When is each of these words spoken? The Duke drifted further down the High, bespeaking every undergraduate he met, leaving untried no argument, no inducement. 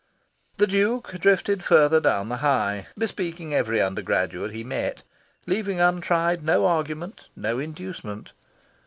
The 0.57 0.65
Duke 0.65 1.11
drifted 1.19 1.61
further 1.63 1.99
down 1.99 2.29
the 2.29 2.37
High, 2.37 2.87
bespeaking 2.97 3.53
every 3.53 3.79
undergraduate 3.79 4.49
he 4.49 4.63
met, 4.63 5.03
leaving 5.45 5.79
untried 5.79 6.41
no 6.43 6.65
argument, 6.65 7.29
no 7.35 7.59
inducement. 7.59 8.31